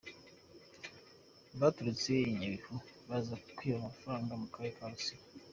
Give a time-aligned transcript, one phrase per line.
[1.59, 2.75] Baturutse i Nyabihu
[3.07, 5.23] baza kwiba amafaranga mu karere ka Rutsiro.